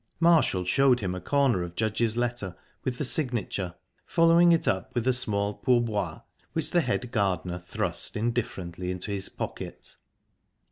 Marshall 0.19 0.65
showed 0.65 0.99
him 0.99 1.13
a 1.13 1.21
corner 1.21 1.61
of 1.61 1.75
Judge's 1.75 2.17
letter, 2.17 2.55
with 2.83 2.97
the 2.97 3.03
signature, 3.03 3.75
following 4.07 4.51
it 4.51 4.67
up 4.67 4.95
with 4.95 5.07
a 5.07 5.13
small 5.13 5.53
pourboire, 5.53 6.23
which 6.53 6.71
the 6.71 6.81
head 6.81 7.11
gardener 7.11 7.59
thrust 7.59 8.17
indifferently 8.17 8.89
into 8.89 9.11
his 9.11 9.29
pocket. 9.29 9.97